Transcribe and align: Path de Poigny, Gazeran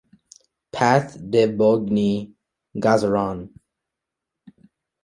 Path 0.71 1.13
de 1.31 1.43
Poigny, 1.57 2.33
Gazeran 2.83 3.39